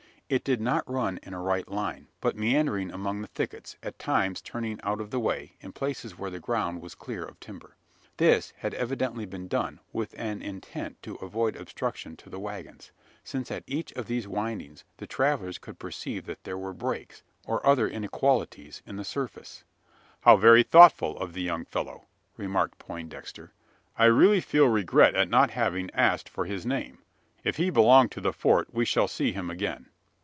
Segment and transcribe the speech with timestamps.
[0.33, 4.41] It did not run in a right line, but meandering among the thickets; at times
[4.41, 7.75] turning out of the way, in places where the ground was clear of timber.
[8.15, 12.93] This had evidently been done with an intent to avoid obstruction to the waggons:
[13.25, 17.67] since at each of these windings the travellers could perceive that there were breaks, or
[17.67, 19.65] other inequalities, in the surface.
[20.21, 22.05] "How very thoughtful of the young fellow!"
[22.37, 23.51] remarked Poindexter.
[23.97, 26.99] "I really feel regret at not having asked for his name.
[27.43, 29.87] If he belong to the Fort, we shall see him again."